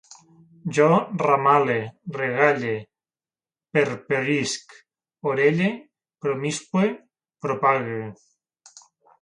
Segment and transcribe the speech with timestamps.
[0.75, 0.85] Jo
[1.23, 1.75] ramale,
[2.15, 2.71] regalle,
[3.77, 4.75] perperisc,
[5.33, 5.71] orelle,
[6.27, 6.91] promiscue,
[7.47, 8.03] propague